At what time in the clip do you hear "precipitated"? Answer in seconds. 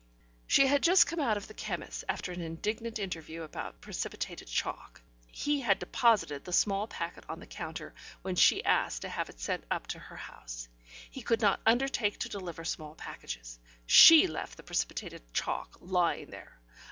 3.81-4.47, 14.63-15.21